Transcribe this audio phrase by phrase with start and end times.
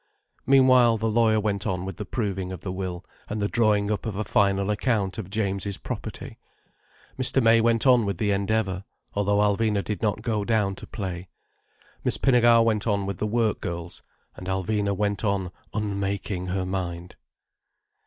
[0.47, 4.07] Meanwhile, the lawyer went on with the proving of the will and the drawing up
[4.07, 6.39] of a final account of James's property;
[7.19, 7.39] Mr.
[7.39, 8.83] May went on with the Endeavour,
[9.13, 11.27] though Alvina did not go down to play;
[12.03, 14.01] Miss Pinnegar went on with the work girls:
[14.35, 17.15] and Alvina went on unmaking her mind.